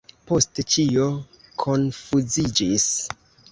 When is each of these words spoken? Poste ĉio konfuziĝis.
Poste 0.29 0.63
ĉio 0.75 1.05
konfuziĝis. 1.65 2.91